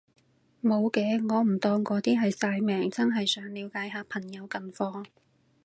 [0.61, 5.05] 無嘅，我唔當嗰啲係曬命，真係想了解下朋友近況